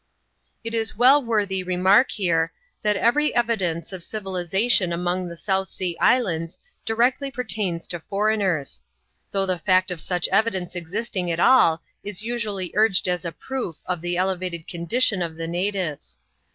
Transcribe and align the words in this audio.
It 0.63 0.73
is 0.73 0.97
well 0.97 1.23
worthy 1.23 1.61
remark 1.61 2.09
here, 2.09 2.51
that 2.81 2.97
every 2.97 3.35
evidence 3.35 3.93
of 3.93 4.01
civi 4.01 4.41
Miation 4.49 4.91
among 4.91 5.27
the 5.27 5.37
South 5.37 5.69
Sea 5.69 5.95
Islands 5.99 6.57
directly 6.85 7.29
pertains 7.29 7.85
to 7.89 7.99
foreigners; 7.99 8.81
though 9.29 9.45
the 9.45 9.59
fact 9.59 9.91
of 9.91 10.01
such 10.01 10.27
evidence 10.29 10.75
existing 10.75 11.29
at 11.29 11.39
all 11.39 11.83
is 12.03 12.23
usually 12.23 12.71
urged 12.73 13.07
as 13.07 13.25
a 13.25 13.31
proof 13.31 13.75
of 13.85 14.01
the 14.01 14.17
elevated 14.17 14.67
condition 14.67 15.21
of 15.21 15.35
the 15.35 15.45
natives. 15.45 16.19